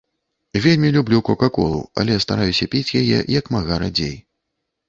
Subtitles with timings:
[0.63, 4.17] Вельмі люблю кока-колу, але стараюся піць яе як мага радзей.